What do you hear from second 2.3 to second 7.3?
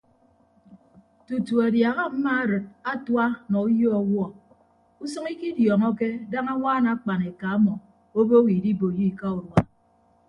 arịd atua nọ uyo ọwuọ usʌñ ikidiọọñọke daña añwaan akpan